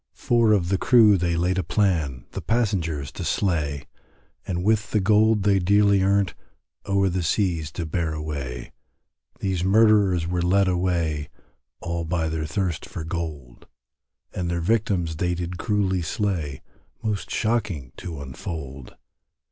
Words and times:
Four 0.15 0.53
of 0.53 0.69
the 0.69 0.79
crew 0.79 1.15
they 1.15 1.35
laid 1.35 1.59
a 1.59 1.63
plan, 1.63 2.25
The 2.31 2.41
passengers 2.41 3.11
to 3.11 3.23
slay, 3.23 3.85
And 4.47 4.63
with 4.63 4.89
the 4.89 4.99
gold 4.99 5.43
they 5.43 5.59
dearly 5.59 6.01
earnt, 6.01 6.33
O'er 6.87 7.07
the 7.07 7.21
seas 7.21 7.71
to 7.73 7.85
bear 7.85 8.11
away; 8.11 8.71
These 9.41 9.63
murderers 9.63 10.25
were 10.25 10.41
led 10.41 10.67
away, 10.67 11.29
All 11.81 12.03
by 12.03 12.29
their 12.29 12.47
thirst 12.47 12.83
for 12.87 13.03
gold, 13.03 13.67
And 14.33 14.49
their 14.49 14.59
victims 14.59 15.17
they 15.17 15.35
did 15.35 15.59
cruelly 15.59 16.01
slay, 16.01 16.63
Most 17.03 17.29
shocking 17.29 17.91
to 17.97 18.21
unfold. 18.23 18.95